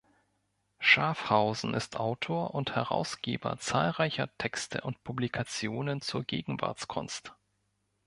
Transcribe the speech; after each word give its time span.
Schafhausen 0.79 1.75
ist 1.75 1.95
Autor 1.95 2.55
und 2.55 2.73
Herausgeber 2.75 3.59
zahlreicher 3.59 4.35
Texte 4.39 4.81
und 4.81 5.03
Publikationen 5.03 6.01
zur 6.01 6.23
Gegenwartskunst. 6.23 7.35